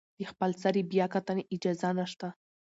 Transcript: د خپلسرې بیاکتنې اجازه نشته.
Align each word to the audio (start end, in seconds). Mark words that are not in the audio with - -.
د 0.17 0.21
خپلسرې 0.31 0.81
بیاکتنې 0.91 1.43
اجازه 1.53 1.89
نشته. 1.99 2.27